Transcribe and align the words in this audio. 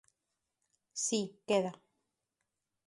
Si, 1.05 1.21
queda. 1.47 1.73